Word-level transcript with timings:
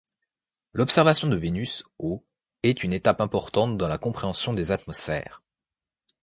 L'observation 0.73 1.27
de 1.27 1.35
Vénus 1.35 1.83
au 1.99 2.25
est 2.63 2.83
une 2.83 2.91
étape 2.91 3.21
importante 3.21 3.77
dans 3.77 3.87
la 3.87 3.99
compréhension 3.99 4.51
des 4.51 4.71
atmosphères. 4.71 5.43